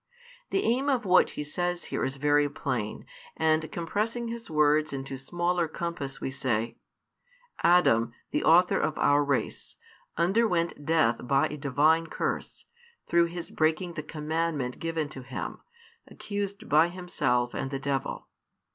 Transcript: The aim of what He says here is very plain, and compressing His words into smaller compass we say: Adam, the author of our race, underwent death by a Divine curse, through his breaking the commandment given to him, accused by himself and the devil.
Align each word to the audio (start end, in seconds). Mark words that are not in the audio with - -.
The 0.49 0.63
aim 0.63 0.89
of 0.89 1.05
what 1.05 1.29
He 1.37 1.43
says 1.43 1.83
here 1.93 2.03
is 2.03 2.15
very 2.17 2.49
plain, 2.49 3.05
and 3.37 3.71
compressing 3.71 4.29
His 4.29 4.49
words 4.49 4.91
into 4.93 5.15
smaller 5.15 5.67
compass 5.67 6.19
we 6.19 6.31
say: 6.31 6.77
Adam, 7.61 8.11
the 8.31 8.43
author 8.43 8.79
of 8.79 8.97
our 8.97 9.23
race, 9.23 9.75
underwent 10.17 10.83
death 10.87 11.17
by 11.27 11.45
a 11.49 11.55
Divine 11.57 12.07
curse, 12.07 12.65
through 13.05 13.25
his 13.25 13.51
breaking 13.51 13.93
the 13.93 14.01
commandment 14.01 14.79
given 14.79 15.07
to 15.09 15.21
him, 15.21 15.59
accused 16.07 16.67
by 16.67 16.87
himself 16.87 17.53
and 17.53 17.69
the 17.69 17.77
devil. 17.77 18.27